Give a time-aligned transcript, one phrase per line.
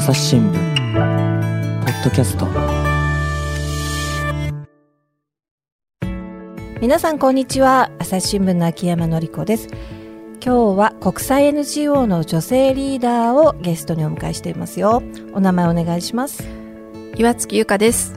[0.00, 0.54] 朝日新聞
[1.84, 2.46] ポッドキャスト。
[6.80, 7.90] 皆さんこんにちは。
[7.98, 9.68] 朝日新聞の秋山紀子です。
[10.42, 15.02] 今日は国際 NGO の女性リーダーをゲストにお迎えしていますよ。
[15.34, 16.48] お名前お願いします。
[17.16, 18.14] 岩月由香です。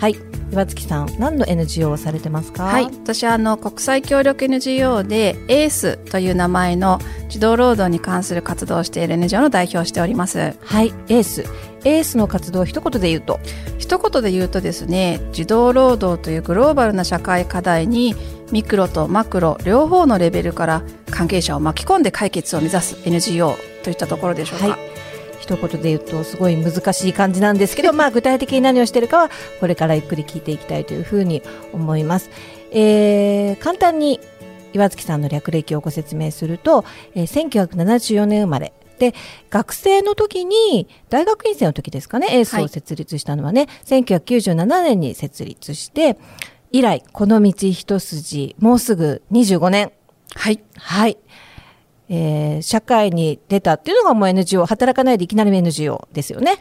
[0.00, 2.64] はい岩月さん何の NGO をされてますか？
[2.64, 2.84] はい。
[2.84, 10.54] 私はあの国際協力 NGO で ACE という名前の児童労働に関する活動をしている NGO の代表をしております。
[10.60, 10.92] はい。
[11.08, 11.44] エース。
[11.84, 13.38] エースの活動を一言で言うと？
[13.78, 18.14] 一言で言うとですね児童労働というグローバルな社会課題に
[18.50, 24.97] ミクロとマクロ両方のレベルから関係者を巻き込んで解決を目指す NGO といったところでしょうか、はい
[25.48, 29.30] 一言で言うとすごい難しい感じなんですけど、まあ、具体的に何をしているかは
[29.60, 32.30] これからゆっくり聞いていきたいというふうに思います。
[32.70, 34.20] えー、簡単に
[34.74, 38.74] 岩月さんの略歴をご説明すると、えー、1974年生まれ。
[38.98, 39.14] で
[39.48, 46.18] 学生の時に大学院生の時ですかねエースを設立したのはね、はい、1997年に設立して
[46.72, 49.92] 以来この道一筋もうすぐ25年。
[50.34, 51.16] はい、はい、
[52.08, 56.58] えー、社会に出たっていうのがもう NGO 働かないでいきなり NGO ですよね。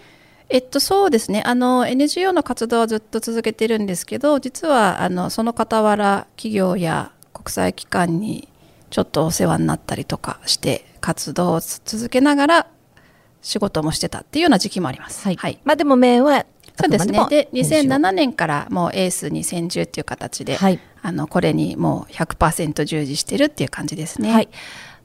[0.49, 1.43] えっと、そうですね。
[1.45, 8.47] あの NGO の活動はずっと続けてるんですけど実はあのその傍ら企業や国際機関に
[8.89, 12.67] ちょっとお世話になったりとかして活動を続けながら
[13.41, 15.23] 仕事もしてたっていうような時期もあります。
[15.23, 16.45] はい、はい、まあ、でもメインは
[16.79, 17.19] そうですね。
[17.29, 24.31] で2007年からもうエースに専従っていう形で、はい、あのこれにもう100%従事してるっていう感じですね。
[24.31, 24.49] はい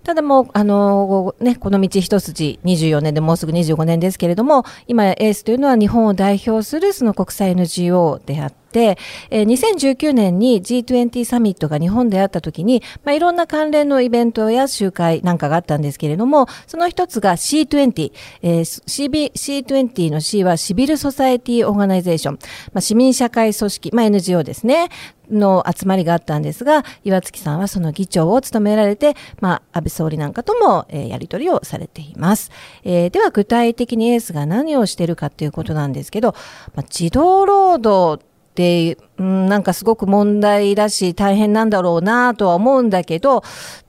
[0.05, 18.13] ただもう、あの、ね、この道一筋24年でもうすぐ25年ですけれども、今エースというのは日本を代表するその国際 NGO であって、えー、2019年に G20 サミットが日本であった時に、まあ、いろんな関連のイベントや集会なんかがあったんですけれども、その一つが C20、
[18.43, 22.35] えー、CB C20 の C は Civil Society Organization、
[22.73, 24.89] まあ、市民社会組織、まあ、NGO ですね。
[25.31, 32.51] の集まりがあったんですが、岩附さんはその議長を務められて、まあ、安倍総理なんかとも、えー、やり取りをされています。
[32.85, 36.35] えー、では、具体的に ACE が何をしているかということなんですけど、
[36.75, 38.23] まあ、児童労働
[38.55, 43.43] うん、なんかすごく問題だし大変なんだろうなとは思うんだけど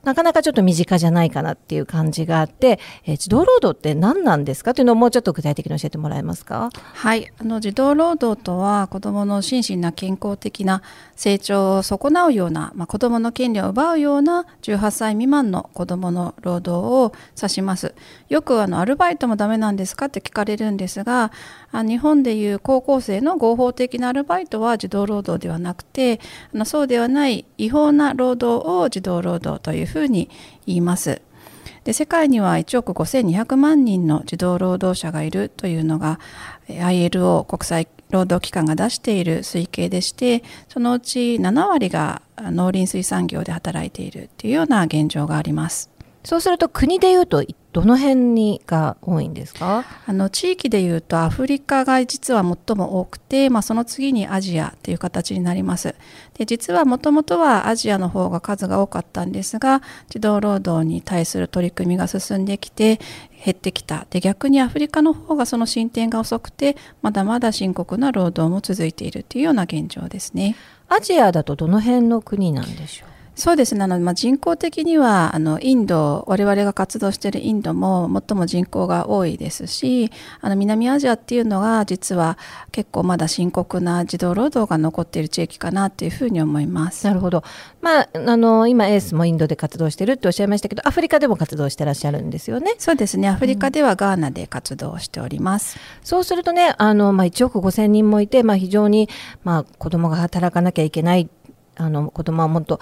[0.04, 4.72] なかなかちょっと身近じゃないかなっていう感じがあって、えー、児童労働って何なんですか？
[4.74, 6.70] というのをもうちょっと具体的に教えてもらえますか？
[6.94, 7.30] はい。
[7.38, 10.82] あの児童労働とは子どもの心身な健康的な
[11.16, 17.94] 成長を損なうような、まあ、子どもの権利を奪うような18歳未満の子どもの労働を指します。
[18.34, 21.30] よくあのアルバイトもダメなんですかって聞かれるんですが
[21.72, 26.18] 日本でいう高校生の合法的なアルバイトは児童労働ではなくて
[26.52, 30.28] あのそうではない違法な労働を児童労働というふうに
[30.66, 31.22] 言います。
[31.84, 36.18] で世界には1億5200万人の児童労働者がいるというのが
[36.66, 45.94] ILO 国際労働機関が出している推計でしてそのうち7割が農林水産業で働いているというような現状があります。
[46.24, 47.44] そうすると国でいうと
[47.74, 49.84] どの辺にが多いんですか？
[50.06, 55.96] あの地域でいうとアフリカが実は最も多くて、まあ、その次にアジアという形になります。
[56.34, 63.00] で実はもともとはアジアの方が数が多かったんですが児童労働に対する取り組みが進んできて
[63.44, 64.06] 減ってきた。
[64.08, 70.54] で逆にアフリカの方がその進展が遅くてまだまだ深刻な労働も続いているというような現状ですね。
[70.88, 73.13] アジアだとどの辺の国なんでしょう？
[73.34, 82.38] そうですねあの、まあ、人口的にはあのインド我々が活動しているインドも最も人口が多いですしあの南アジアっていうのが実は
[82.70, 87.06] 結構まだ深刻な児童労働が残っている地域かなというふうに思います。
[87.06, 87.42] なるほど、
[87.80, 92.76] まあ、あの今エースもインドで活動してるっておっしゃいましたけどアフリカでも活動してらっしゃるんですよね。
[92.78, 95.76] そうですねアフリカではガーナで活動しております。
[95.76, 99.08] うん、そうするとねあの、まあ、1億5千人もいて、まあ、非常に、
[99.42, 101.28] まあ、子供が働かなきゃいけない
[101.76, 102.80] あの子供はもっと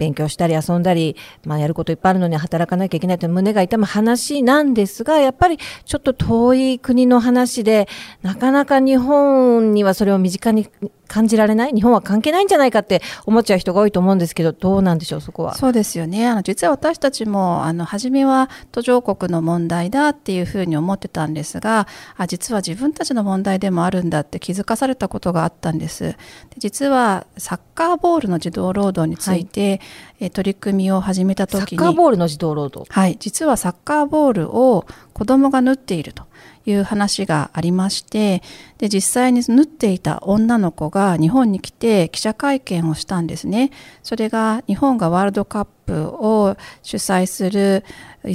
[0.00, 7.86] 勉強したり遊んだり、まあ、やることいっぱいあるのに働かなきゃいけないという胸が痛む話なんですが、やっぱりちょっと遠い国の話で、
[8.22, 10.70] なかなか日本にはそれを身近に
[11.10, 11.72] 感じられない？
[11.72, 15.56] 日本は関係ないんじゃないかって思っちゃう人が多いと思うんですけどどうなんでしょうそこは。
[15.56, 16.28] そうですよね。
[16.28, 26.04] あの実は私たちもあの初めは途上国の問題だっていうふうに思ってたんですがあ実は自分たちの問題でもあるんだって気づかされたことがあったんです。
[26.04, 26.16] で
[26.58, 29.80] 実はサッカーボールの児童労働について、はい、
[30.20, 32.92] え取り組みを始めた時にサッカーボールの児童労働？
[32.92, 33.16] はい。
[33.18, 36.24] 実はサッカーボールを子供が縫っていると
[36.66, 38.42] いう話がありまして
[38.78, 43.70] で実際に縫っていた女の子が日本に来て記者会見をしたんですね。
[44.02, 47.84] それが日本がワールドカップを主催する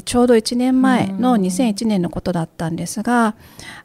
[0.04, 3.36] ちょうど1年前の2001年のことだったんですが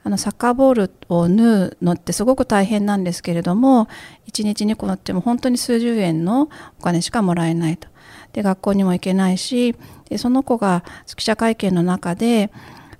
[0.02, 3.88] あのサッカーボールを縫うのってすごく大変なんですけれども
[4.28, 6.48] 1日2個縫っても本当に数十円の
[6.78, 7.88] お金しかもらえないと。
[8.32, 9.74] で学校にも行けないし
[10.08, 10.84] でその子が
[11.16, 12.50] 記者会見の中で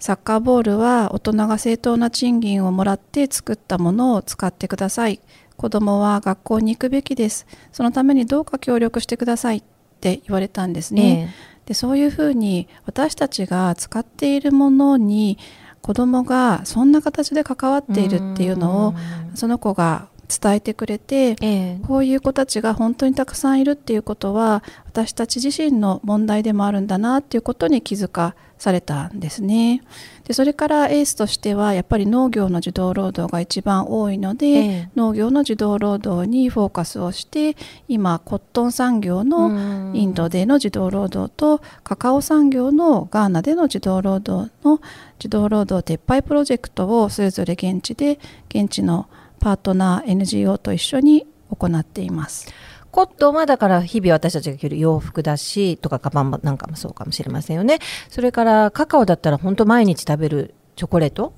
[0.01, 5.21] サッカーボールは大人が正当な賃金をもらって作ったものを使ってください。
[5.57, 7.47] 子供は学校に行くべきです。
[7.71, 9.63] そのためにどうか協力してくださいっ
[10.01, 11.31] て言われたんですね、
[11.63, 15.39] えー、でそういうふうに私たちが使っているものに
[15.83, 18.95] 子供がそんな形で関わっているっていうのを
[19.35, 29.83] その子が伝えてくれて、えー、こういう子たちが本当にたくさんいるっていうことは私たち自身の問題でもあるんだなっていうことに気づかされたんですね。
[30.25, 37.57] でそれからエースとしてはやっぱり農業の児童労働が一番多いので、えー、農業の児童労働にフォーカスをして
[37.89, 44.81] 今コットン産業のインドでの児童労働とカカオ産業のガーナでの児童労働の
[45.19, 48.21] 児童労働撤廃プロジェクトをそれぞれ現地で
[48.51, 49.09] 現地の
[49.41, 52.53] パートナー NGO と一緒に行っています。
[52.91, 57.79] コットンはだから日々私たちが着る洋服だしとかカバンなんかもそうかもしれませんよね。
[58.09, 61.35] それからカカオだったら本当毎日食べるチョコレート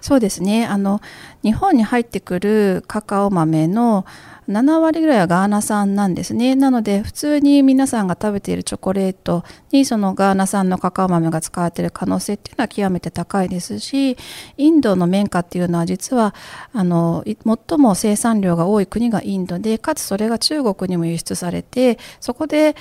[0.00, 0.66] そうですね。
[0.66, 1.00] あの
[1.42, 4.06] 日本に入ってくるカカオ豆の
[4.48, 6.54] 7割ぐらいはガーナ産なんですね。
[6.54, 14.16] なので普通に皆さんが食べているチョコレートにそのガーナ産のカカオ豆が使われている可能性っていうのは極めて高いですし
[14.56, 16.34] インドの綿花っていうのは実は
[16.72, 22.76] あの最も生産量が多い国がインドでかつそれが中国にも輸出されてそこで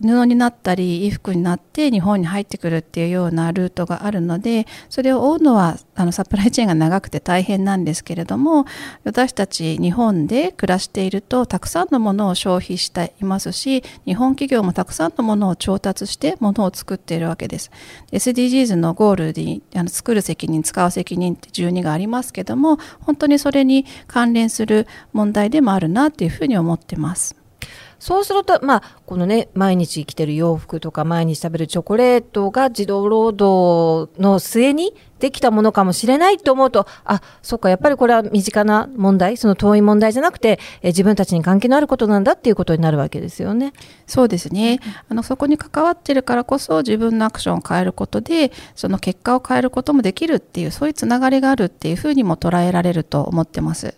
[0.00, 8.66] 布になったり衣服になって日本に入ってくるっていうようなルートがあるのでそれを追うのはあのサプライチェーンが長くて大変なんですけれども
[9.04, 17.70] 私たち日本で暮らしているとたくさんのものを消費していますし日本企業もたくさんのものを調達してものを作っているわけです。
[18.12, 27.43] SDGs のゴールにあの作る責任使う責任って12がありますけども本当にそれに関連する問題でもあるなっていうふうに思ってます。
[28.04, 43.72] そうすると、まあ、このね、毎日着てる洋服とか、毎日食べるチョコレートが児童労働の末にできたものかもしれないと思うと、あ、そっか、やっぱりこれは身近な問題、その遠い問題じゃなくて、え自分たちに関係のあることなんだっていうことになるわけですよね。
[44.06, 44.80] そうですね。
[45.08, 53.94] あの、そこに関わってるからこそ、自分のアクションを変えることで、その結果を変えることもできるっていう、そういうつながりがあるっていうふうにも捉えられると思ってます。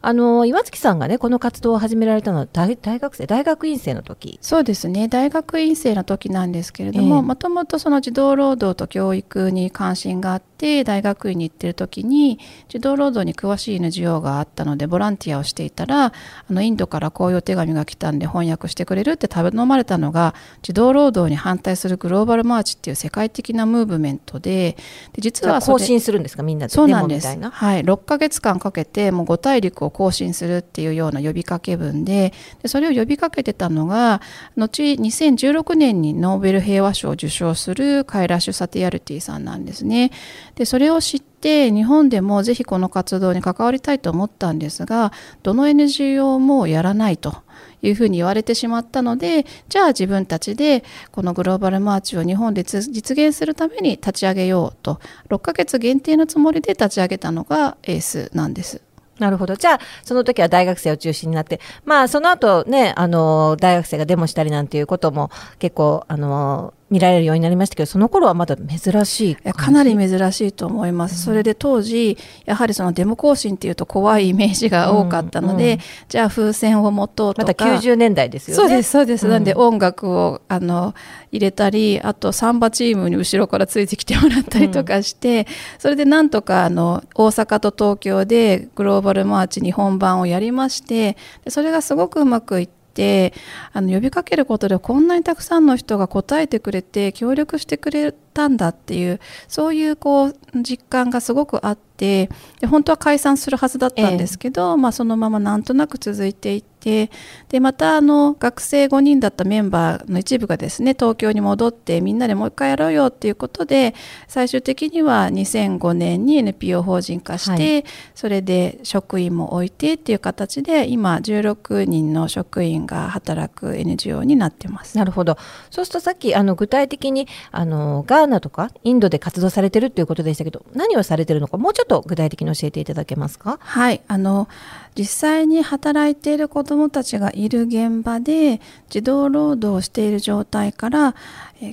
[0.00, 4.38] あの岩月さんがねこの活動を始められたのは大大学生大学院生の時。
[4.42, 5.08] そうですね。
[5.08, 12.38] 大学院生の時なんですけれどももともとその児童労働と教育に関心があって大学院に行ってる時に
[12.68, 16.12] 児童労働に詳しい NGO があったのでボランティアをしていたらあ
[16.50, 24.76] のインドからこういう手紙が来たんで翻訳してくれるって頼まれたのが児童労働に反対するグローバルマーチっていう世界的なムーブメントで
[25.12, 26.72] で実は更新するんですかみんなで。
[26.72, 27.28] そうなんです。
[27.28, 27.82] はい。
[27.82, 32.32] 6ヶ月間かけてもう5大陸を更新するっていうような呼びかけ文で
[32.62, 34.20] でそれを呼びかけてたのが
[34.56, 40.10] 後2016年にノーベル平和賞を受賞するカイラッシュ・サティアルティさんなんですね。
[40.54, 45.12] でそれを知って日本でもぜひこの活動に関わりたいと思ったんですが
[45.42, 47.42] どの NGO もやらないと。
[47.82, 58.87] いうふうに言われてしまったのでじゃあ自分たちでこのグローバルマーチを日本で実現するために立ち上げようと6ヶ月限定のつもりで立ち上げたのがエースなんです。
[59.18, 59.56] なるほど。
[59.56, 72.16] じゃあ、その時は大学生を中心になって、まあ、その後ね、あの、大学生がデモしたりなんていうことも結構、あの、見られるようになりましたけどその頃はまだ珍しいかなり珍しいと思います、うん、それで当時
[72.46, 77.48] やはりそのデモ行進っていうと怖いイメージが多かったので、うんうん、じゃあ風船を持とうとか。
[77.48, 78.62] また90年代ですよね。
[78.62, 80.94] そうですそうです、なんで音楽をあの
[81.30, 85.46] 入れたりあとサンバチームに後ろからついてきてもらったりとかして、
[85.78, 93.32] それでなんとかあの大阪と東京でグローバルマーチ日本版をやりましてでそれがすごくうまくいってて
[93.72, 102.28] あの呼びかけることでこんなにたくさんの人が答えてくれて協力してくれたんだっていうそういうこう実感がすごくあって
[102.60, 106.88] で本当は解散するはずだったんですけど、ええ、まあ、そのままなんとなく続いていって。
[106.88, 107.10] て
[107.48, 113.94] でまたあの学生5人だったメンバーの一部がですね東京に戻ってみんなでもう一回やろうよっていうことで
[114.26, 124.96] 最終的には2005年に NPO 法人化して、はい、それで職員も置いてっていう形で今16人の職員が働く NGO になってます。
[124.96, 125.36] なるほど
[125.70, 133.58] そうするとさっきあの具体的にあのガーナとかインドで活動されてるっていうことでしたけど何をされてるのかもうちょっと具体的に教えていただけますか？
[133.60, 134.48] はいあの
[134.94, 138.60] 実際に働いている子どもたちがいる現場で
[138.90, 141.14] 児童労働をしている状態から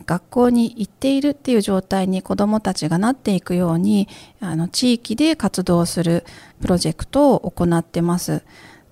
[0.05, 4.07] 学校に行っているっていう状態に子どもたちがなっていくように
[4.39, 6.25] あの地域で活動する
[6.61, 8.43] プロジェクトを行ってます。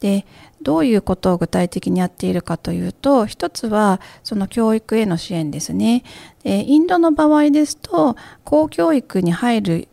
[0.01, 0.25] で
[0.61, 6.03] どういうことを具体的にやっているかというと一つはその教育への支援ですね。
[6.43, 9.87] でインドの場合ですと公教育に入る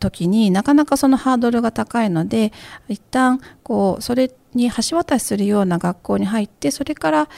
[0.00, 2.52] 時になかなかそのハードルが高いので
[2.88, 7.28] 一旦こうそれに橋渡しするような学校に入ってそれから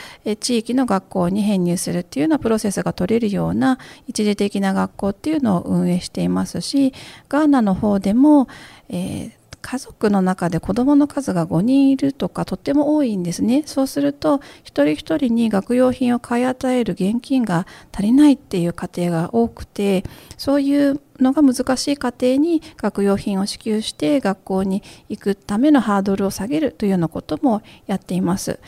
[0.40, 6.92] 地域の学校に編入するっていうようなプロセスが取れるような一時的な学校っていうのを運営していますし
[7.28, 8.49] ガーナの方でも、
[8.88, 20.04] えー家族の中で子どもの数が5人いるとかとっても多いんですねそうすると一人一人に学用品を買い与える現金が足りないっていう家庭が多くて
[20.37, 28.59] そういうのが難しい家庭に学用品を支給して学校に行くためのハードルを下げるというようなこともやっています。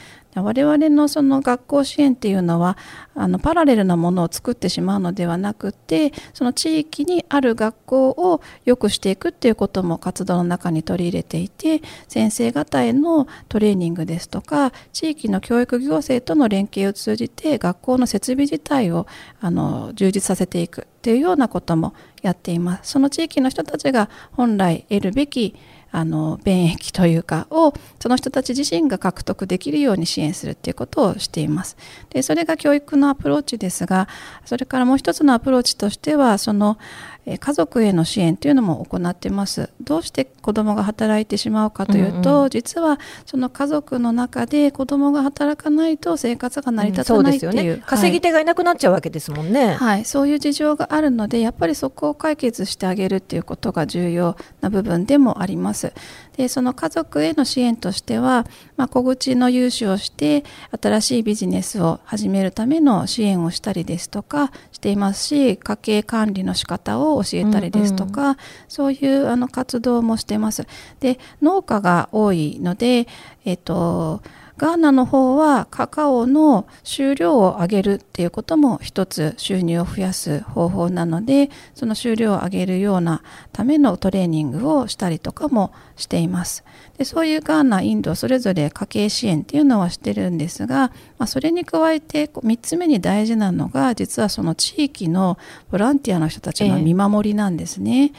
[0.43, 2.77] 我々のその学校支援っていうのは
[3.15, 19.07] あのパラレルなものを作ってしまうのではなくてその地域にある学校を良くしていくっていうことも活動の中に取り入れていて先生方へのトレーニングですとか地域の教育行政との連携を通じて学校の設備自体を
[19.41, 22.93] あの充実させていくっていうようなこともやっています。
[22.93, 25.55] その地域の人たちが本来得るべき
[25.97, 31.77] あの便益というかをその人たち自身が獲得できるように支援するっていうことをしています。
[32.11, 34.09] でそれが教育のアプローチですが
[34.45, 36.79] それからもう一つのアプローチとしてはその
[37.27, 39.71] 家族への支援というのも行ってます。
[39.81, 50.05] どうして子どもが働いてしまうかというと、うんうん、実はその家族の中で子どもが働かないと生活が成り立たないっていううんうね、稼ぎ手がいなくなっちゃうわけですもんね、はい。
[50.05, 55.93] そういう事情があるのでやっぱりそこを解決してあげるっていうことが重要な部分でもあります。
[56.37, 60.45] でその家族への支援としては、まあ、小口の融資をして
[60.81, 64.51] 新しいビジネスを始めるための支援をしたりですとか
[64.85, 68.37] していますし家計管理の仕方を教えたりですとか、うんうん、
[68.69, 70.67] そういうあの活動もしてます。
[71.01, 73.07] で農家が多いので、
[73.47, 74.21] えっと
[74.57, 86.65] ガーナの方はカカオの収量を上げるっていうことも一つ収入を増やす方法なのでその収量を上げるようなためのトレーニングをしたりとかもしています。
[86.99, 95.37] でそういうガーナインドそれぞれ家計支援っていうのはしてるんですが、まあ、それに加えて3つ目に大事なのが実はその地域の
[95.73, 98.13] ボランティアの人たちの見守りなんですね。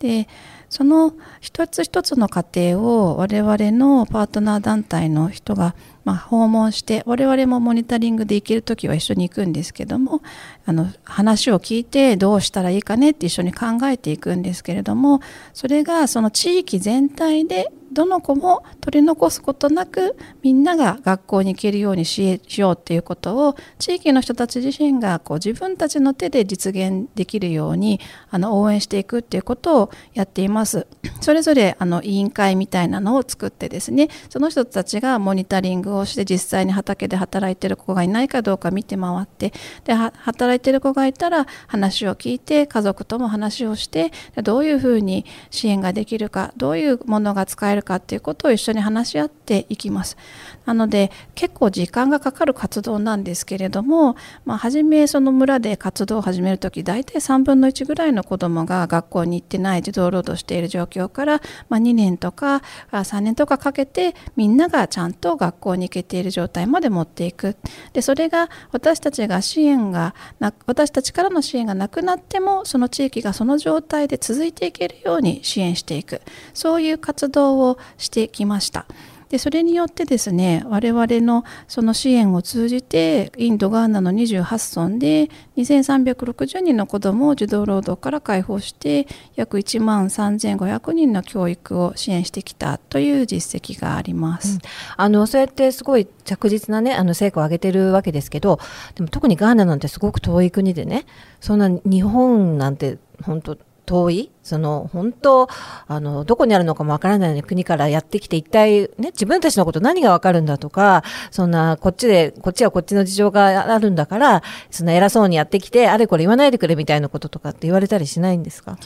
[0.00, 0.28] えー、で
[0.72, 1.12] その
[1.42, 5.74] 一つ一つの家庭を我々のパートナー団体の人が
[6.04, 10.22] ま、訪問して我々もモニタリングで行ける時は一緒に行くんですけども
[10.64, 15.20] あの話を聞いてどうしたらいいかねって一緒に考えていくんですけれども
[15.52, 30.86] それがその地域全体でどの子も取り残すことなくみんなが学校に行けるようにしようっていうことを地域の人たち自身がこう自分たちの手で実現できるようにあの応援していくっていうことをやっています。
[31.20, 39.52] それぞれあの委員会みたいなのを作ってですねその人たちがモニタリングをして実際に畑で働いてる子がいないかどうか見て回って
[39.84, 50.16] で働いてる子がいたら話を聞いて家族とも話をしてどういうふうに支援ができるかどういうものが使えるかっていうことを一緒に話し合っていきます。
[50.64, 62.62] なので結構時間がかかる活動なんですけれども、まあ、初めその村で活動を始める時大体3分の1ぐらいの子どもが学校に行ってない児童労働している状況から、まあ、2年とか
[62.92, 67.56] 3年とかかけてみんながちゃんと学校に行けている状態まで持っていく
[67.92, 76.20] でそれが私たちが支援がな私たちからの支援がなくなってもその地域がその状態で続いていけるように支援していく
[76.54, 78.86] そういう活動をしてきました。
[79.32, 94.60] でそれによってですね我々のその支援を通じてインドガーナの28村で2360人の子どもを児童労働から解放して約1万3500人の教育を支援してきたという実績があります、うん、
[94.98, 98.60] あのそうやってすごい着実な、ね、あの成果を上げてるわけですけど
[98.96, 101.06] でも特にガーナなんてすごく遠い国でね
[101.40, 104.30] そんな日本なんて本当遠い？
[104.42, 105.48] その本当
[105.86, 118.78] あのどこにあるのかもわからない国からやってきて一体ね自分たちのこと何がわかるんだとかそんなこっちでこっちはこっちの事情があるんだからそんな偉そうにやってきてあれこれ言わないでくれみたいなこととかって言われたりしないんですか？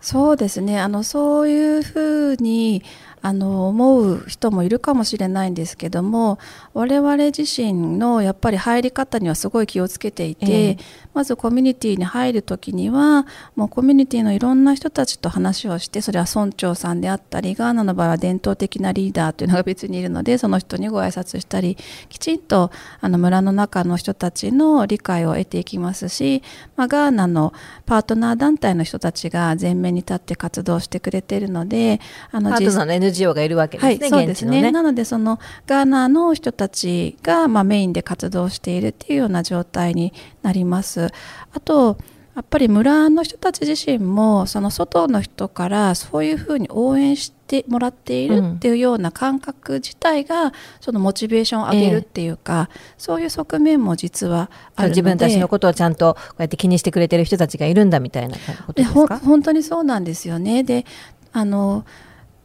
[0.00, 0.80] そうですね。
[0.80, 2.82] あのそういうふうに
[3.22, 6.38] あの思う人もいるかもしれないんですけども
[6.74, 10.78] 我々自身のやっぱり入り方にはすごい気をつけていて、えー、
[11.14, 21.76] まずコミュニティに入る時にはもうコミュニティのいろんな人たちと話をしてそれは村長さんであったりガーナの場合は伝統的なリーダーというのが別にいるのでその人にご挨拶したり
[22.08, 26.42] きちんとあの村の中の人たちの理解を得ていきますし、
[26.76, 27.52] まあ、ガーナの
[27.86, 32.00] パートナー団体の人たちが前面に立って活動してくれているので
[32.32, 33.88] あのパートナーの NGO がいるわけですね。
[33.88, 41.08] はい、そうですね、ね、なのでそのガーナの人たちが、まあ、メインで活動しているっていうような状態になります。
[41.52, 41.98] あと
[42.34, 59.18] やっぱり村の人たち自身もその外の人からそういうふうに応援してもらっているっていうような感覚自体がそのモチベーションを上げるっていうか、ええ、そういう側面も実はある自分たちのことをちゃんとこうやって気にしてくれてる人たちがいるんだみたいなことですか？
[59.18, 60.62] 本当にそうなんですよね。
[60.62, 60.86] で
[61.34, 61.84] あの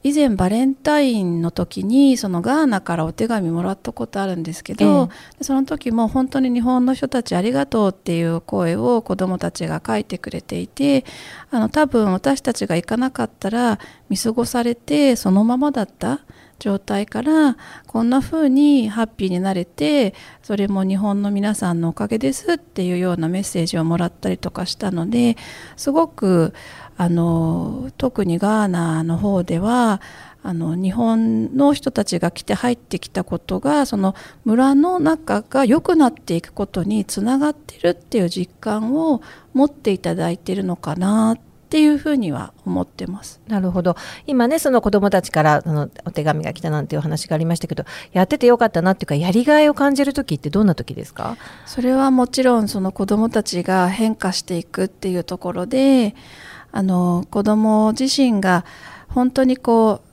[0.08, 5.10] 以前バレンタインの時にそのガーナからお手紙もらったことあるんですけど、
[5.40, 11.04] えその時も本当に日本の人たちありがとうっていう声を子どもたちが書いてくれていて
[11.52, 16.22] あの多分私たちが行かなかったら見過ごされてそのままだった
[16.60, 25.38] 状態からこんな風にハッピーになれてそれも日本の皆さんのおかげですっていうようなメッセージをもらったりとかしたので
[25.76, 26.54] すごく
[26.98, 30.02] あの特にガーナの方では
[30.44, 39.22] あの日本の人たちが来て入ってきたことがその村の中が良くなっていくことにつながってるっていう実感を
[39.54, 41.47] 持っていただいてるのかなって
[41.82, 43.42] いうふうには思ってます。
[43.48, 43.98] なるほど。
[44.26, 47.84] 今ね、その子供たちからそのお手紙が来たなんていう話がありましたけど、
[48.14, 51.36] やっててよかったなっていうか、やりがいを感じる時ってどんな時ですか？
[51.66, 56.16] それはもちろんその子供たちが変化していくっていうところで、
[56.72, 58.64] あの子供自身が
[59.10, 60.07] 本当にこう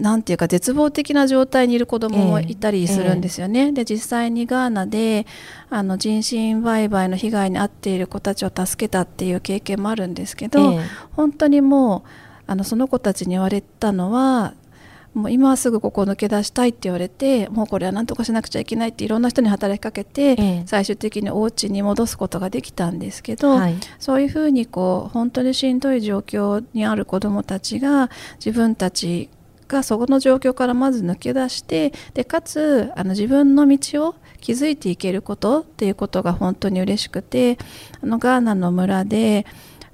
[0.00, 3.60] なんていうか絶望的な状態にいる子供もいたりするんですよね。
[3.60, 3.70] えーえ。
[3.70, 5.26] ー、で実際にガーナで
[5.70, 12.10] あの人身売買の被害に遭っている子たちを助けたっていう経験もあるんですけど、えー、本当にもう
[12.46, 14.54] あのその子たちに言われたのは
[15.14, 29.28] もう今すぐここを抜け出したいって言われてもうこれは何とかしなくちゃいけないっていろんな人に働きかけて、ええ、最終的にお家に戻すことができたんですけど、はい、そういうふうにこう本当にしんどい状況にある子どもたちが自分たち
[29.68, 37.58] がそこの状況からまず抜け出してでかつあの自分の道を築いていけることっていうことが本当に嬉しくて
[38.02, 39.46] あのガーナの村で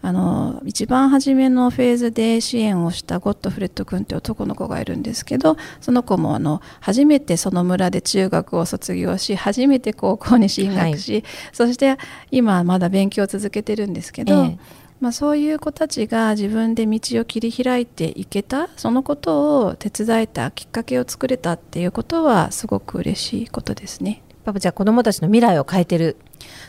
[0.04, 11.96] あの一番初めのフェーズで支援をしたゴッドフレッド君って男の子がいるんですけどその子もあの初めてその村で中学を卒業し初めて高校に進学し、はい、そして
[12.30, 14.58] 今まだ勉強を続けてるんですけど、ええ、
[15.04, 24.22] まあ、そういう子たちが自分で道を切り開いていけたそのことを手伝えたきっかけを作れたっていうことはすごく嬉しいことですね。
[24.44, 26.16] パパじゃあ子どもたちの未来を変えてる。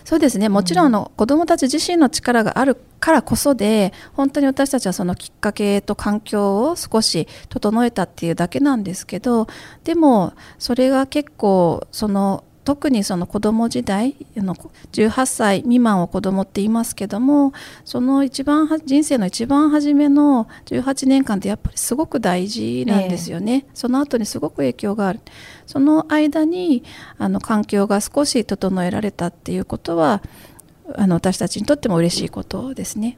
[0.04, 0.50] そうですね。
[0.50, 9.48] もちろんの、子どもたち自身の力があるからこそで本当に私たちはそのきっかけと環境を少し整えたっていうだけなんですけど
[9.84, 14.56] でもそれが結構その特にその子供時代の
[14.92, 17.54] 18歳未満を子供って言いますけども
[17.86, 25.20] その一番人生の一番初めの18年間ってやっぱりすごく大事なんですよね、えー、その後にすごく影響がある。
[25.68, 26.84] その間に
[27.18, 30.22] あの環境が少し整えられたっていうことは
[30.96, 33.18] あの私たちにとっても嬉しいことですね。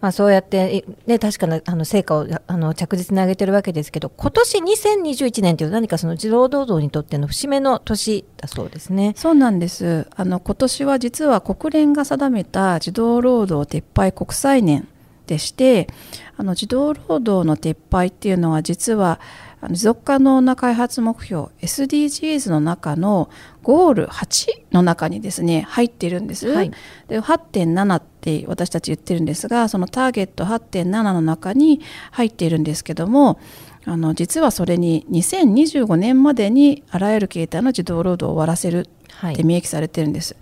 [0.00, 9.14] まあそうやって、ね、確かなあの成果をあの着実に上げてるわけですけど、今年2021年という何かその児童労働にとっての節目の年だそうですね。
[9.16, 10.06] そうなんです。
[10.14, 14.86] あの今年は実は国連が定めた児童労働撤廃国際年
[15.26, 15.88] でして、
[16.36, 19.18] あの児童労働の撤廃っていうのは実は
[19.60, 23.28] あの持続可能な開発目標 SDGs の中の
[23.62, 26.48] ゴール8の中にですね入っているんです。
[26.48, 26.70] はい
[27.08, 33.40] で8.7って私たち言ってるんですがそのターゲット8.7の中に入っているんですけども
[33.84, 39.34] あの実はそれに2025年までにあらゆる形態の児童労働を終わらせるはい。
[39.34, 40.36] って明記されてるんです。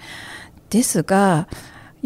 [0.68, 1.48] ですが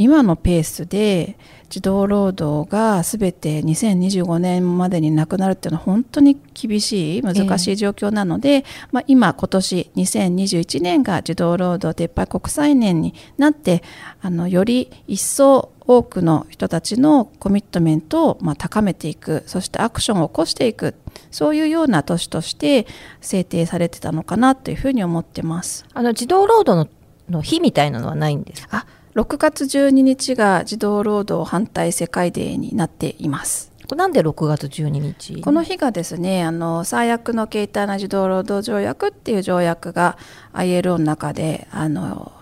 [0.01, 1.37] 今のペースで
[1.69, 13.83] 児童労働が全て2025年までになくなるっていうのは本当に厳しい難しい状況なので、まあ、今今年2021年が児童労働撤廃国際年になって
[14.23, 20.95] あのより一層多くの人たちのコミットメントをまあ高めていくそしてアクションを起こしていく
[21.31, 22.87] そういうような年として
[23.21, 25.85] 制定されてたのかなというふうに思ってます。
[25.93, 28.87] あの児童労働のの日みたいなのはないんですか？
[29.15, 33.71] あ6月12日が児童労働反対世界デーになっています。
[33.97, 35.41] なんで6月12日？
[35.41, 40.17] この日がですねあの最悪の形態な児童労働条約っていう条約が
[40.53, 42.33] ILO の中であの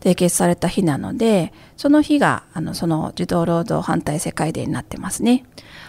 [0.00, 5.44] 締結された日なのでその日があのその児童労働反対世界デーになってますね。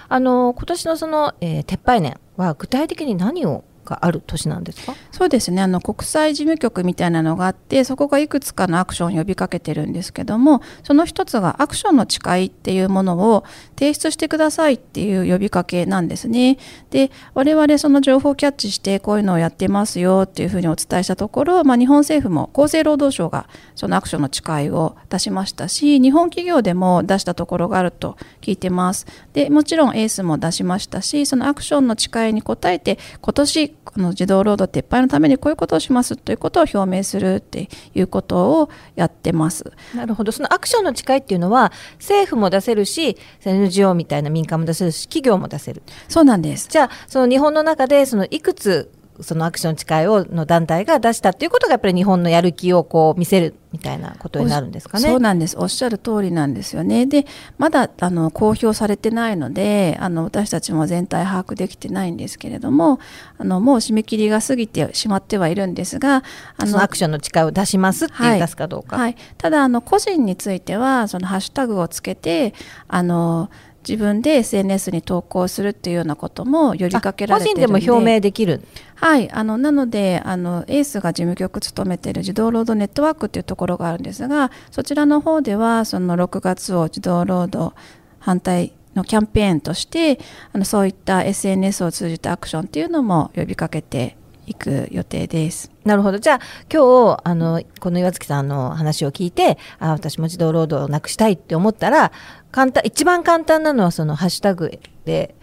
[0.10, 4.94] あの今年のその、えー撤廃年は具体的に何をがある年なんですか？
[5.12, 13.44] そうですねあの国際事務局みたいなのがあってそこがいくつかのアクションを呼びかけてるんですけどもその一つがアクションの誓いっていうものを
[13.78, 16.58] 提出してくださいっていう呼びかけなんですね。
[16.92, 29.08] で我々その情報をキャッチしてこういうのをやってますよっていうふうにお伝えしたところ、まあ、日本政府も厚生労働省がそのアクションの誓いを出しましたし日本企業でも出したところがあると聞いてます。
[29.34, 39.72] でもちろんエースも出しましたしそのアクションの誓いに応えて今年この児童労働撤廃のためにこういうことをしますということを表明するっていうことをやってます。
[39.96, 46.68] なるほどそのアクションの誓いっていうのは政府も出せるし NGO みたいな民間も出せるし企業も出せるそうなんです。
[46.70, 55.08] じゃあその日本の中でそのいくつそのアクション誓いをの団体が出したっていうことがやっぱり日本のやる気をこう見せるみたいなことになるんですかね。
[55.08, 55.56] そうなんです。
[55.58, 57.06] おっしゃる通りなんですよね。
[57.06, 57.26] で、
[57.58, 63.00] まだあの公表されてないので、あの私たちも全体把握できてないんですけれども、
[63.38, 66.24] あのもう締め切りが過ぎてしまってはいるんですが、
[66.58, 68.98] あそのアクションの誓いを出しますってい出すかどうか。
[68.98, 72.56] はい、ただあの個人についてはそのハッシュタグをつけて
[72.88, 73.52] あの
[73.88, 78.62] 自分で SNS に投稿するっていうようなことも呼びかけられて個人るんででも表明できる。
[78.96, 87.74] はい、あのなのであのエースが事務局務めている児童労働ネットワークっていうところがあるんですがそちらの方ではその6月を児童労働
[88.20, 90.20] 反対のキャンペーンとして
[90.52, 95.72] あのそういった SNS を通じたアクションっていうのも呼びかけていく予定です。
[95.90, 96.20] なるほど。
[96.20, 96.40] じゃあ
[96.72, 102.12] 今日あのこの岩月さんの話を聞いて、あ私も児童労働をなくしたいって思ったら、
[102.52, 105.34] 簡単一番簡単なのはそのハッシュタグで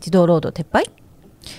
[0.00, 0.90] 児童労働撤廃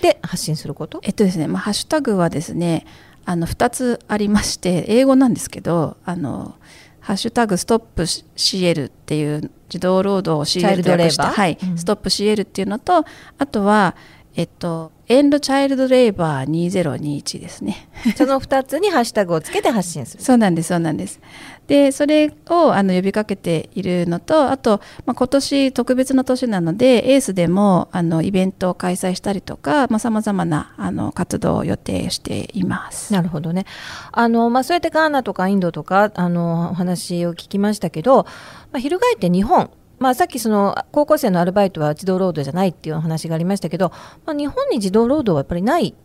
[0.02, 1.00] で発信すること？
[1.04, 2.86] えっとですね、まあ、ハッシュタグはですね
[3.26, 6.56] あの2つありまして英語なんですけどあの
[7.02, 13.04] ハッシュタグストップ CL っていう児童労働を CL と訳して、はいうんストップ CL っていうのと
[13.38, 13.96] あとは
[14.36, 17.88] えっとエンドチャイルドレーバー2021ですね。
[18.18, 20.24] その2つにハッシュタグをつけて発信する。
[20.24, 21.22] そうなんですそうなんです。
[21.68, 33.14] でそれをあの呼びかけているのとあと、まあ、今年特別な年なのでエースでもあのイベントを開催したりとかさまざ、まなあの活動を予定しています。
[33.14, 33.66] なるほどね。
[34.12, 38.26] あの、まあ、そうやってガーナとかインドとか、あの、お話を聞きましたけど、
[38.72, 43.92] まあ、翻って日本、まあ、さっきその高校生のアルバイトは児童労働じゃないっていうお話がありましたけど、
[44.26, 45.96] まあ、日本に児童労働はやっぱりない、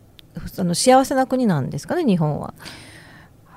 [0.47, 2.53] その幸せな国なんですかね、日本は。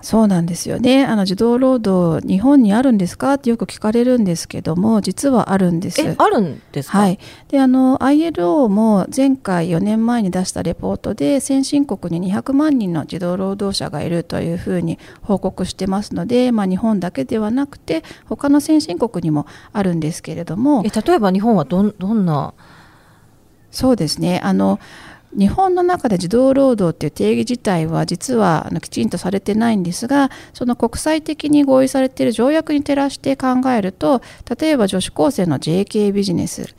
[0.02, 1.04] そうなんですよね。
[1.04, 3.34] あの児童労働日本にあるんですか？
[3.34, 6.00] ってよく聞かれるんですけども、実はあるんです。
[6.00, 6.98] え、あるんですか？
[6.98, 20.84] はい、であの ILO も前回4年前に出したレポートで先進国に200万人の児童労働者がいるというふうに報告してますので、まあ、日本だけではなくて他の先進国にもあるんですけれども。
[20.86, 22.54] え例えば日本はどんどんな、
[23.72, 24.40] そうですね。
[24.44, 24.78] あの
[25.38, 34.22] 日本の中で児童労働っていう定義自体は実はあのきちんとされてないんですがその国際的に合意されている条約に照らして考えると
[34.58, 36.72] 例えば女子高生の JK ビジネスで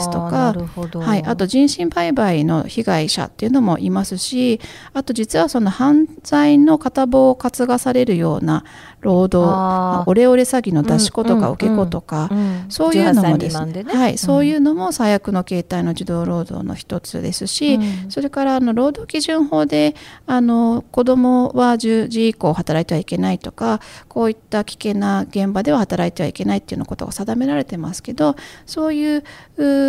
[0.00, 0.54] すとか。
[0.54, 4.60] はい、あと人身売買の被害者っていうのもいますし
[4.92, 8.64] あと実はその犯罪の片棒を担がされるような
[9.04, 13.92] 労働オレオレ詐欺の出し子とかうんうん受け子とか、うんそういうのも18歳です未満でね。
[13.92, 18.10] はい、そういうのも最悪の形態の児童労働の一つですし、うん。
[18.10, 19.94] それからあの労働基準法で
[20.26, 29.24] あの子どもは10時以降働いてはいけないとかこういった危険な現場では働いてはいけないっていうようなことが定められてますけどそういう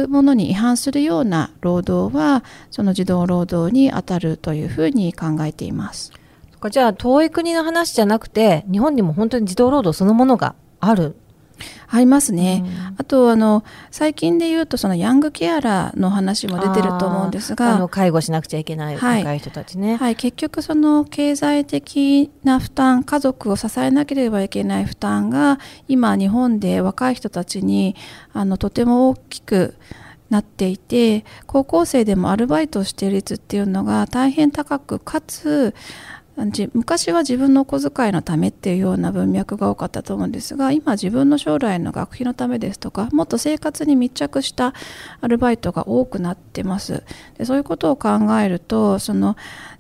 [0.09, 6.11] ものに違反するような労働はその児童労働に当たるというふうに考えています。
[6.69, 11.15] じゃあ遠い国の話じゃなくて日本にも本当に児童労働そのものがある。
[11.87, 17.75] ありますね、うん、あとあの最近で言うとそのヤングケアラーの話も出てると思うんですが。
[17.75, 27.95] あの介護しなくちゃいけない若い人たちね、はい、はい、結局その経済的な負担家族を支えなければいけない負担が今日本で若い人たちに
[28.33, 29.75] あのとても大きく
[30.29, 35.73] なっていて高校生でもアルバイトをしている率っていうのが大変高くかつ
[36.73, 44.73] 昔は自分のお小遣いのためっていうような文脈が多かったと思うんですが今自分の将来の学費のためですとかもっと生活に密着した
[45.21, 47.03] アルバイトが多くなってます。
[47.37, 48.09] でそういうことを考
[48.41, 49.37] えるとその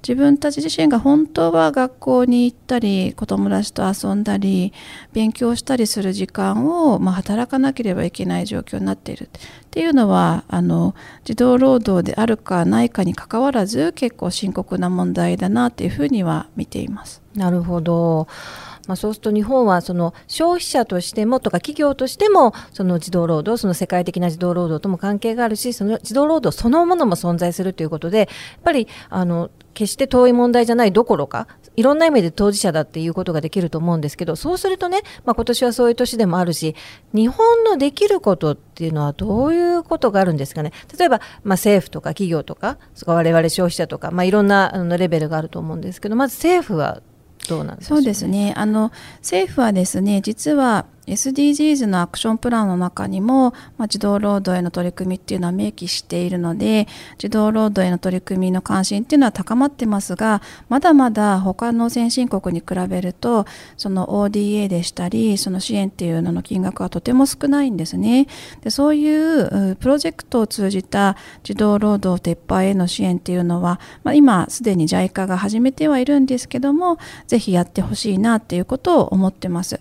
[0.07, 4.71] 自分たち自身が本当は学校に行ったり子供たちと遊んだり
[5.13, 9.29] 勉強したりする時間を、まあ、働かなければいけない状況になっているっ
[9.71, 17.23] ていうのはあの児童労働であるかないかにかかわらず結構深刻な問題だなというふうには見ています。
[17.33, 18.27] なるほど
[18.87, 28.27] まあ、そうすると日本はその消費者としてもとか企業としてもその児童労働その世界的な児童労働とも関係があるしその児童労働そのものも存在するということでやっ
[28.63, 36.75] ぱりあの決して遠い問題じゃないどころかいろんな意味で当事者だっていうことができると思うんですけどそうするとね、まあ、今年はそういう年でもあるし
[37.13, 40.71] 日本のできることっていうのはどういうことがあるんですかね？
[40.97, 47.01] 例えば、まあ、政府とか企業とか我々消費者とか、まあ、いろんなあのレベルがあると思うんですけどまず政府は
[47.47, 48.53] どうなんでしょう、ね、そうですね。
[48.57, 56.87] あの政府はですね実は SDGs のアクションプランの中にも、まあ、児童労働への取り組みっていうのは明記しているので
[57.17, 63.45] 児童労働への取り組みの関心っていうのは高まってますがまだまだ他の先進国に比べると
[63.77, 68.27] その ODA でしたりその支援っていうのの金額はとても少ないんですね
[68.61, 79.79] でそういうプロジェクトを通じた児童労働撤廃への支援っていうのは、まあ、今すでに JICA が始めてはいるんですけどもぜひやってほしいなっていうことを思ってます。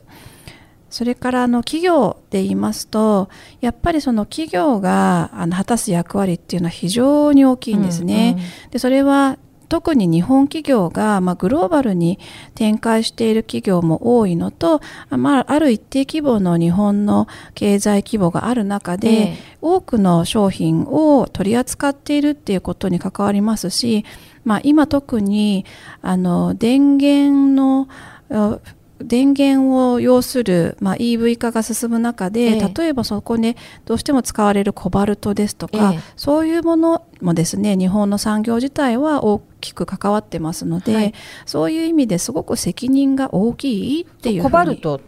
[0.95, 3.29] それからあの企業で言いますと
[3.61, 8.37] やっぱりその企業があの果たす役割っていうのは非常に大きいんですね。
[8.37, 9.37] うんうん、でそれは
[9.69, 12.21] 特に日本企業が、まあ、グローバルに
[12.55, 14.81] 展開している企業も多いのと、
[15.11, 17.27] まあ、ある一定規模の日本の
[17.57, 24.05] 経済規模がある中で、ええ、多くの商品を取り扱っているっていうことに関わりますし、
[24.45, 25.65] まあ、今特に
[26.03, 27.89] あの電源の
[29.01, 45.01] 電源を要する、まあ、EV 化が進む中で、ええ、例えばそこにどうしても使われるコバルトですとか、え、そういうものもですね日本の産業自体は大きく関わってますので、はい、そういう意味ですごく責任が大きいっていうコバルト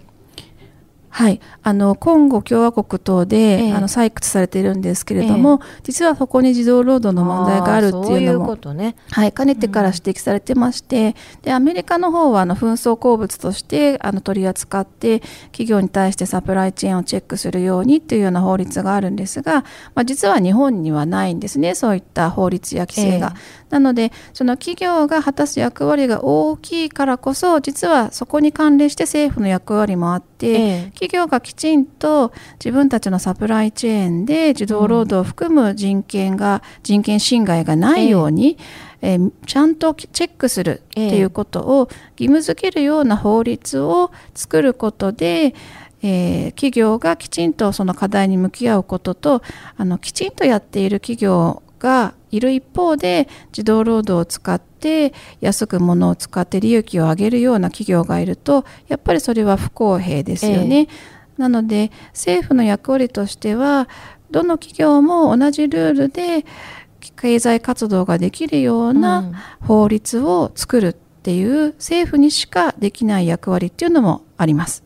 [1.16, 15.20] はい、あのコンゴ共和国等で、ええ、あの採掘されているんですけれども、え、実はそこに児童労働の問題があるっていうのもね、はい、かねてから指摘されてまして、うん、でアメリカの方はあの紛争鉱物としてあの取り扱って
[15.52, 19.62] 企業に対してサプライチェーンをチェックするようにというような法律があるんですが、
[19.94, 23.32] まあ、実は日本にはないんですねそういった法律や規制が。
[23.70, 38.58] なのでその企業が果たす役割が大きいからこそ実はそこに関連して政府の役割もあって、企業がきちんと自分たちのサプライチェーンで児童労働を含む人権が、人権侵害がないように、
[39.02, 45.54] えー、ちゃんとチェックするっていうことを義務付けるような法律を作ることで、
[46.02, 49.42] えー、企業がきちんとその課題に向き合うことと
[49.76, 60.80] あのきちんとやっている企業がいる一方で児童労働を使って安く物を使って利益を上げるような企業がいるとやっぱりそれは不公平ですよね。
[60.80, 60.88] えー、
[61.38, 63.88] なので政府の役割としては
[64.30, 66.44] どの企業も同じルールで
[67.16, 70.88] 経済活動ができるような法律を作る。
[70.88, 74.84] っていう政府にしかできない役割っていうのもあります。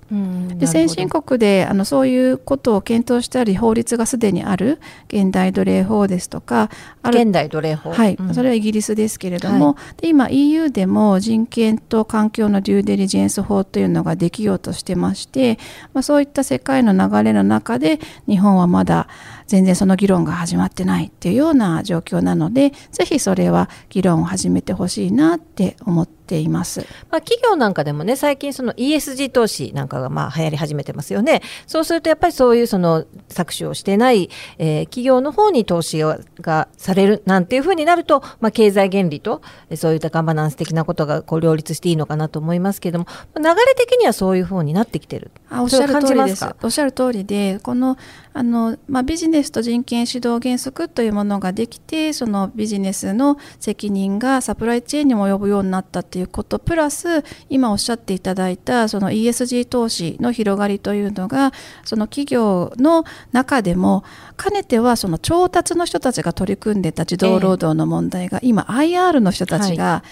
[0.57, 6.71] で先進国であのそういうことを検討したり法律がすでにある現代奴隷法ですとか
[7.05, 7.93] 現代奴隷法。
[7.93, 15.59] はい、うん、それはイギリスですけれども、はい、で今 EU でも人権と環境のデューデリジェンス法というのができようとしてまして、
[15.93, 19.09] まあ、そういった世界の流れの中で日本はまだ
[19.47, 31.43] 全然その議論が始まってないっていうような状況なのでぜひそれは議論を始めてほしいなって思っています、まあ、企業なんかでもね最近その ESG 投資なんかがまあ流行り始めてますよね。
[31.67, 45.31] そうするとやっぱりそういうその搾取をしてない、えー企業の方に投資ががされるなんていうふうになると、まあ、経済原理とえーそういったガバナンス的なことがこう両立していいのかなと思いますけれども流れ的にはそういうふうになってきてる。
[45.49, 46.45] あおっしゃる通りです。
[46.63, 47.97] おっしゃる通りで、この
[48.33, 61.53] あの、まあ、ビジネスと人権指導原則というものができて、そのビジネスの責任がサプライチェーンにも及ぶようになったといういうこと、プラス、今おっしゃっていただいた、その ESG 投資の広がりというのが、
[61.85, 64.05] その企業の中でも、
[64.37, 70.03] かねてはその調達の人たちが取り組んでた児童労働の問題が、今 IR の人たちが、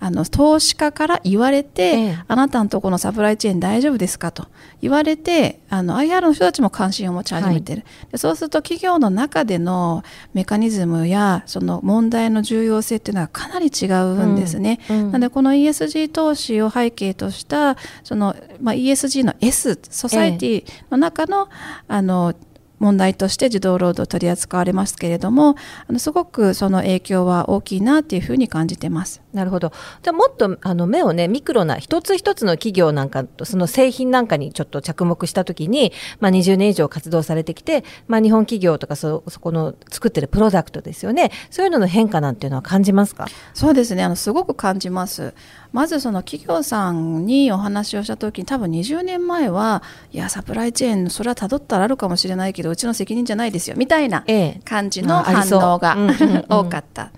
[0.00, 2.18] あの投資家から言われて、ええ。
[2.28, 4.46] あなたのところのサプライチェーン大丈夫ですかと。
[4.80, 14.78] 言われてあの IR の人たちも関心を持ち始めてる、でそうすると企業の中でのメカニズムやその問題の重要性っていうのはかなり違うんですね。
[14.88, 21.48] うんなのでこの ESG 投資を背景としたその、まあ、ESG の S ソサエティの中の,、
[21.88, 22.34] あの
[22.78, 25.56] 問題として児童労働取り扱われますけれども
[25.86, 29.20] あのすごくその影響は大きいなっていうふうに感じてます。
[29.38, 29.72] なるほど。
[30.02, 41.30] じゃあもっとあの目をねミクロな一つ一つの企業なんかとその製品なんかにちょっと着目したときに、まあ20年以上活動されてきて、まあ日本企業とかそそこの作ってるプロダクトですよね。
[41.50, 43.26] そういうのの変化なんていうのは感じますか？
[43.54, 45.34] そうですねあのすごく感じます
[45.72, 54.60] まずその企業さんにお話をした時に多分20年前はいやサプライチェーンそれはたどったらあるかもしれないけどうちの責任じゃないですよみたいなええ。
[54.64, 57.10] 感じの反応がうんうんうん多かったで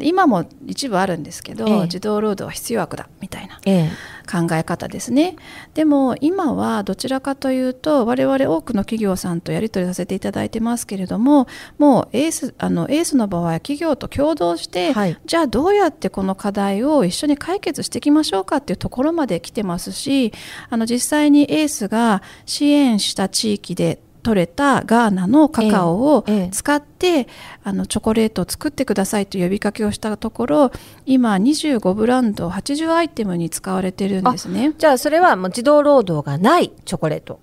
[0.00, 1.88] 今も一部あるんですけど、ええ。
[1.88, 3.90] 児童労働は必要悪だみたいなええ。
[4.30, 5.36] 考え方ですね。
[5.72, 11.46] でも今はどちらかというと我々多くの企業さんとやり取りさせていただいてますけれども
[11.78, 15.18] もうエースあのエースの場合は企業と共同して、はい。
[15.24, 20.32] じゃあどうやってこの課題を一緒に解決していきましょうかっていうところまで来てますし
[20.68, 27.28] あの実際にエースが支援した地域で取れたガーナのカカオをええええ使って、
[27.64, 30.72] あのチョコレートを作ってくださいという呼びかけをしたところ
[31.06, 34.74] 今25ブランド80アイテムに使われてるんですね。
[34.76, 37.40] じゃあそれはもう児童労働がないチョコレート。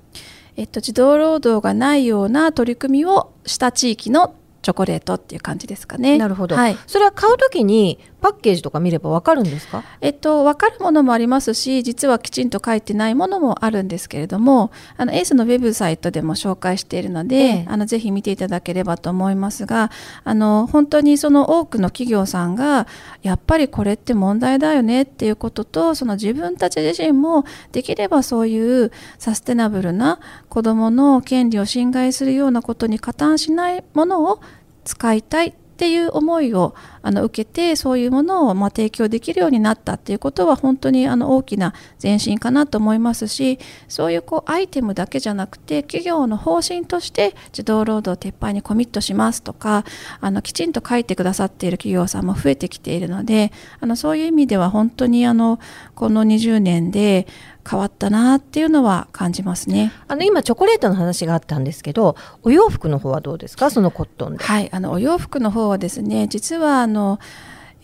[0.57, 6.17] えっと、児童労働がないような取り組みをした地域のチョコレートっていう感じですかね。
[6.17, 6.55] なるほど。
[6.55, 6.77] はい。
[6.85, 9.83] それは買うときにパッケージとか見ればわかるんですか？
[10.01, 19.91] えっと、分かるものもありますし実はきちんと書いてないものもあるんですけれどもあのエースのウェブサイトでも紹介しているので、ええあのぜひ見ていただければと思いますが
[20.23, 22.87] あの本当にその多くの企業さんが
[23.21, 34.41] やっぱりこれって問題だよねっていうこととその自分たち自身もできればそういうサステナブルな子どもの権利を侵害するようなことに加担しないものを
[34.83, 36.73] 使いたいっていう思いを
[37.07, 49.85] あの受けてそういうものをまあ提供できるようになったっていうことは本当にあの大きな前進かなと思いますしそういうこうアイテムだけじゃなくて企業の方針として児童労働撤廃にコミットしますとか
[50.19, 55.59] あのきちんと書いてくださっている企業さんも増えてきているのであのそういう意味では本当にあの
[55.93, 57.27] この20年で
[57.67, 59.91] 変わったなっていうのは感じますね。
[60.07, 63.71] あの今チョコレートの話があったんですけど、お洋服の方はどうですか？
[63.71, 64.43] そのコットンで。
[64.43, 66.94] はい、あのお洋服の方はですね実はあの、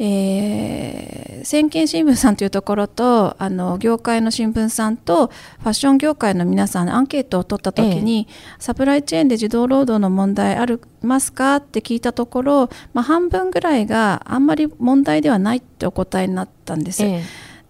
[0.04, 11.58] えー、先見新聞さんというところとあの業界の新聞さんとファッション業界の皆さんアンケートを取った時に、サプライチェーンで児童労働の問題ありますか？
[11.58, 17.04] って聞いたところ、まあ、半分ぐらいがあんまり問題ではないってお答えになったんです。
[17.04, 17.22] え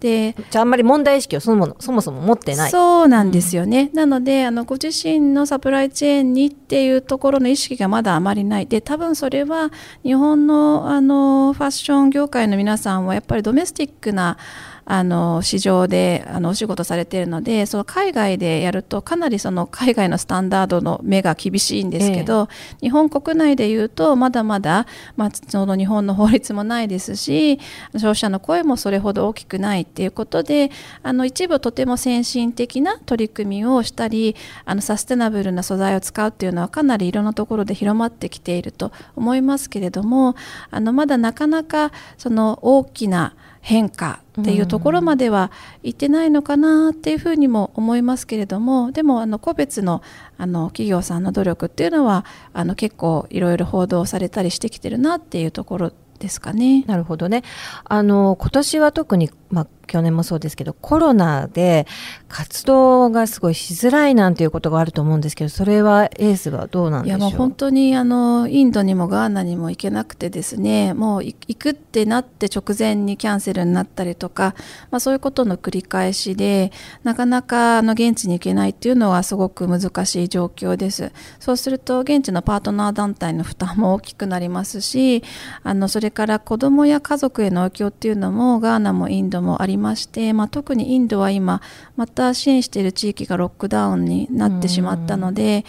[0.02, 2.70] でえじゃああんまり問題意識をそのものそもそも持ってない。
[2.70, 8.66] そうなんですよね、なのであのご自身のサプライチェーンにっていうところの意識がまだあまりない。
[8.66, 9.70] で多分それは
[10.02, 14.38] 日本のあのファッション業界の皆さんはやっぱりドメスティックな
[14.84, 22.48] あの市場であのお仕事されているのでその海外でやるとかなりその海外のスタンダードの目が厳しいんですけど、
[22.80, 27.58] 日本国内でいうとまだまだ、まあ、その日本の法律もないですし
[27.92, 30.70] 消費者の声もそれほど大きくないっていうことで
[31.02, 40.34] あの一部とても先進的な取り組みをしたりあのサステナブルな素材を使うっていうのはかなりいろんなところで広まってきていると思いますけれども
[40.70, 45.52] あのまだなかなかその大きな変化っていうところまでは
[45.84, 50.02] 行ってないのかなっていうふうにも思いますけれどもでもあの個別の
[50.36, 56.84] あの企業さんの努力っていうのはあの結構いろいろ報道されたりしてきてるなっていうところですかね。
[56.86, 57.42] なるほどね。
[57.84, 61.86] あの今年は特にまあ去年もそうですけど、コロナで
[62.28, 67.18] 活動がすごいしづらいなんていうことがあると思うんですけど、それはエースはどうなんでしょう？
[67.18, 74.54] いやもう本当にあのインドにもガーナにも行けなくてですねもう行くってなって直前にキャンセルになったりとか、
[74.90, 81.12] まあ、そういうことの繰り返しでなかなかあの現地に行けないっていうのはすごく難しい状況です。
[81.38, 85.22] そうすると現地のパートナー団体の負担も大きくなりますし
[85.62, 91.60] あのそれから子どもや家族への影響っていうのもガーナもインドもありまして、まあ、特にインドは今
[91.96, 95.64] また支援している地域がロックダウンになってしまったので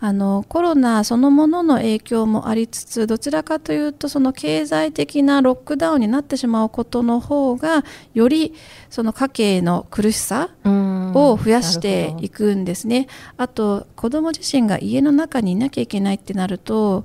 [0.00, 8.54] あのコロナそのものの影響もありつつどちらかというとその経済的なロックダウンになってしまうことの方がより
[8.90, 13.08] その家計の苦しさを増やしていくんですね。
[13.36, 17.04] あと子ども自身が家の中にいなきゃいけないってなると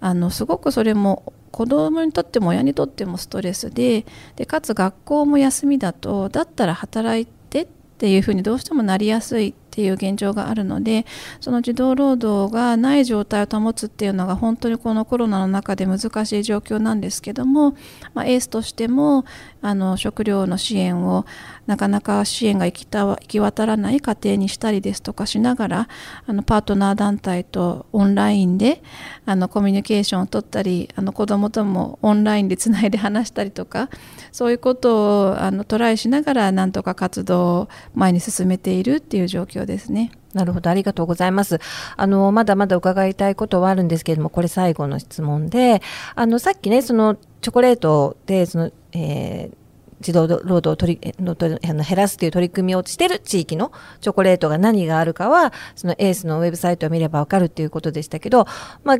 [0.00, 11.06] あのすごくそれも子どもにとっても親にとってもストレスででかつ学校も休みだとだったら働いてっていうふうにどうしてもなりやすいっていう現状があるので
[11.40, 17.76] その児童労働がない状態を保つっていうのが本当にこのコロナの中で難しい状況なんですけども、
[18.14, 19.24] まあ、エースとしても
[19.62, 21.24] あの食料の支援を
[21.66, 25.88] なかなか支援が行きた行き渡らない家庭にしたりですとかしながら
[26.26, 28.82] あのパートナー団体とオンラインで
[29.26, 33.88] あのコミュニケーションを取ったりあの子どもともオンラインでつないで話したりとか
[34.32, 40.10] そういうことをあのトライしながらなんとか活動を前に進めているっていう状況ですね。
[40.34, 41.60] なるほど、ありがとうございます。
[41.96, 45.80] あの、まだまだ伺いたいことはあるんですけれども、これ最後の質問で、
[46.16, 49.56] あの、さっきね、その、チョコレートで、その、えー、
[50.04, 58.46] 児童労働を取りのあの減らすという取り組みをしている地域のチョコレートが何があるかは、そのエースのウェブサイトを見ればわかるということでしたけど、
[58.84, 58.96] まあ、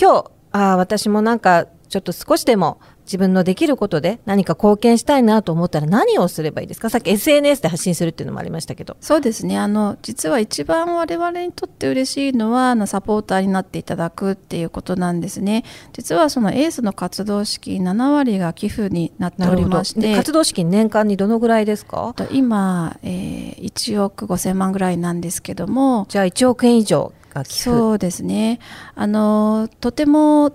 [0.00, 6.90] 今日、あ私もなんか、ちょっと少しでも自分のできることで何か貢献したいなと思ったら何をすればいいですか？
[6.90, 8.98] さっき SNS で発信するっていうのもありましたけど。
[9.00, 9.58] そうですね。
[9.58, 15.64] あの実は一番我々にとって嬉しいのはあのサポーターになっていただくっていうことなんですね。
[15.94, 20.14] 実はそのエースの活動資金7割が寄付になっておりまして。
[20.14, 22.14] 活動資金年間にどのぐらいですか？
[22.30, 26.04] 今、えー、1億5000万ぐらいなんですけども。
[26.10, 27.70] じゃあ1億円以上が寄付。
[27.70, 28.58] そうですね。
[28.94, 30.52] あのとても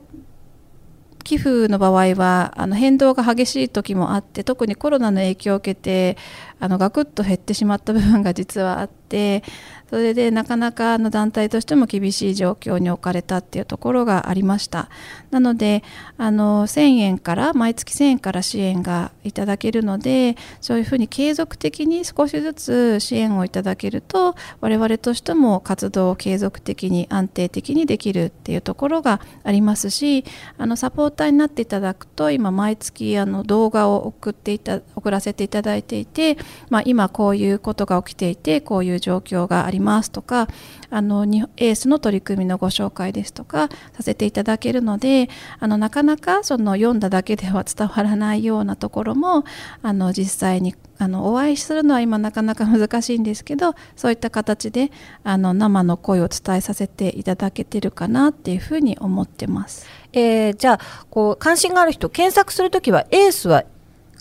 [1.24, 6.18] 寄付の場合はあの変動が激しい時もあって特にコロナの影響を受けて
[6.64, 9.44] あのガクッと減ってしまった部分が実はあって
[9.90, 14.90] それでなかなかあの団体としても厳しい状況に置かれたっていうところがありました。
[15.30, 15.84] なので
[16.18, 30.24] あの1000円から毎月1000円から支援がいただけるのでそういうふうに継続的に少しずつ支援をいただけると我々としても活動を継続的に安定的にできるっていうところがありますし
[30.58, 36.38] あのサポーターになっていただくと今毎月あの動画を送っていた送らせていただいていて、
[36.70, 40.48] まあ、今こういうことが起きていてこういう状況がありますとか
[40.90, 41.24] あの
[41.58, 45.30] エースの取り組みのご紹介ですとかさせていただけるので
[45.60, 49.44] あのなかなかその読んだだけでは伝わらないようなところも
[49.82, 54.92] あの実際にあのお会いするのは今なかなか 難しいんですけどそういった形で
[55.24, 59.86] あの生の声を伝えさせていただけてるかなっていうふうに思ってます。
[60.14, 60.80] えー、じゃあ
[61.10, 63.64] こう関心がある人検索するときはエースは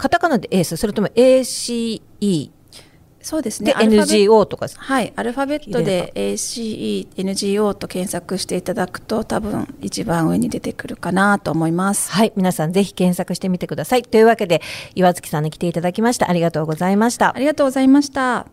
[0.02, 2.50] カタカナでエースそれとも ACE
[3.20, 3.72] そうですね。
[3.78, 5.12] NGO とかはい。
[5.14, 12.10] アルファベットで ACE、NGO と検索していただくと多分一番上に出てくるかなと思います。
[12.10, 12.32] はい。
[12.34, 14.02] 皆さんぜひ検索してみてください。
[14.02, 14.60] というわけで、
[14.96, 16.28] 岩月さんに来ていただきました。
[16.28, 17.36] ありがとうございました。
[17.36, 18.48] ありがとうございました。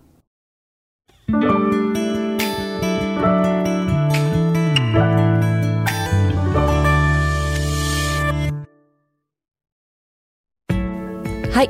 [11.59, 11.69] はい。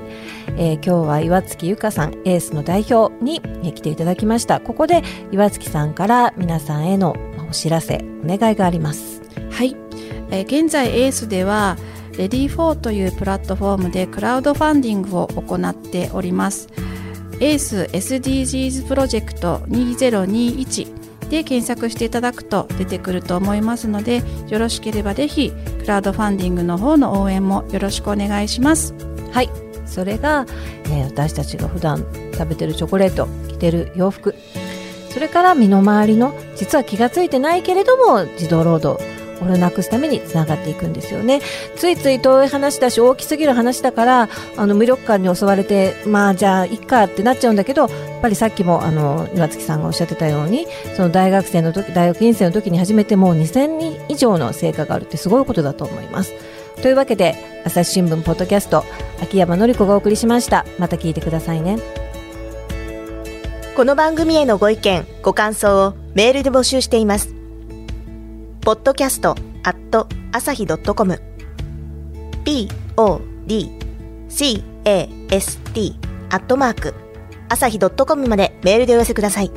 [0.55, 3.41] えー、今日は岩月由香さんエースの代表に
[3.73, 4.59] 来ていただきました。
[4.59, 7.15] ここで岩月さんから皆さんへの
[7.49, 9.23] お知らせお願いがあります。
[9.49, 9.75] はい、
[10.29, 11.75] えー、現在エースでは
[12.19, 16.69] レディーフォーというプラットフォームでクラウドファンディングを行っております。
[17.39, 28.93] エース SDGs プロジェクト2021で検索していただくと出てくると思いますのでよろしければぜひクラウドファンディングの方の応援もよろしくお願いします。
[29.31, 30.45] はいそれが、
[30.85, 34.35] えー、私たちが普段食べてるチョコレート着てる洋服。
[35.09, 39.03] それから身の回りの実は気が付いてないけれども児童労働
[39.39, 41.41] これをなくすためにつながっていくんですよね。
[41.77, 47.89] ついつい遠い話だし大きすぎる話だからあの無力感に襲われてまあじゃあいっかってなっちゃうんだけどやっ
[48.21, 56.33] ぱりさっきもあの岩月さんがおっしゃってたようにその大学生の時大学院生の時に始めてもう2000人以上の成果があるってすごいことだと思います。
[56.81, 58.85] というわけで朝日新聞ポッドキャスト
[59.21, 60.65] 秋山紀子がお送りしました。
[60.77, 61.77] また聞いてくださいね。
[63.75, 67.35] この番組へのご意見ご感想をメールで募集しています。
[68.61, 71.21] ポッドキャストアット朝日ドットコム。
[72.45, 74.63] Podcast
[76.31, 76.93] アットマーク
[77.49, 79.51] 朝日ドットコムまでメールでお寄せください。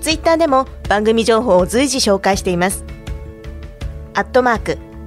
[0.00, 2.84] ツイッターでも番組情報を随時紹介しています。
[4.14, 4.87] アットマーク